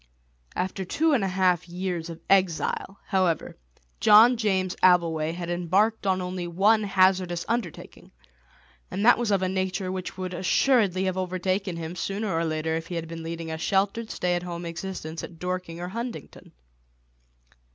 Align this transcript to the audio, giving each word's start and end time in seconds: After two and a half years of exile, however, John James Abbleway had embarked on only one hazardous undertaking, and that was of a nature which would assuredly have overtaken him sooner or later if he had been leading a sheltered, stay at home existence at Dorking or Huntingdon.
After 0.55 0.83
two 0.83 1.13
and 1.13 1.23
a 1.23 1.27
half 1.27 1.69
years 1.69 2.09
of 2.09 2.21
exile, 2.27 2.99
however, 3.05 3.55
John 3.99 4.35
James 4.35 4.75
Abbleway 4.81 5.31
had 5.35 5.51
embarked 5.51 6.07
on 6.07 6.23
only 6.23 6.47
one 6.47 6.81
hazardous 6.81 7.45
undertaking, 7.47 8.11
and 8.89 9.05
that 9.05 9.19
was 9.19 9.29
of 9.29 9.43
a 9.43 9.47
nature 9.47 9.91
which 9.91 10.17
would 10.17 10.33
assuredly 10.33 11.03
have 11.03 11.17
overtaken 11.19 11.77
him 11.77 11.95
sooner 11.95 12.33
or 12.33 12.45
later 12.45 12.75
if 12.75 12.87
he 12.87 12.95
had 12.95 13.07
been 13.07 13.21
leading 13.21 13.51
a 13.51 13.59
sheltered, 13.59 14.09
stay 14.09 14.33
at 14.33 14.41
home 14.41 14.65
existence 14.65 15.23
at 15.23 15.37
Dorking 15.37 15.79
or 15.79 15.89
Huntingdon. 15.89 16.51